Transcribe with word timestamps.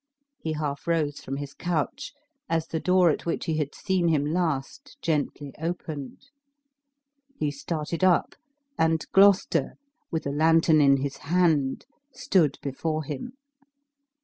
He 0.39 0.53
half 0.53 0.87
rose 0.87 1.19
from 1.19 1.37
his 1.37 1.53
couch, 1.53 2.11
as 2.49 2.65
the 2.65 2.79
door 2.79 3.11
at 3.11 3.27
which 3.27 3.45
he 3.45 3.57
had 3.57 3.75
seen 3.75 4.07
him 4.07 4.25
last 4.25 4.97
gently 4.99 5.53
opened. 5.59 6.25
He 7.37 7.51
started 7.51 8.03
up, 8.03 8.33
and 8.79 9.05
Gloucester, 9.11 9.75
with 10.09 10.25
a 10.25 10.31
lantern 10.31 10.81
in 10.81 10.97
his 11.03 11.17
hand, 11.17 11.85
stood 12.11 12.57
before 12.63 13.03
him. 13.03 13.33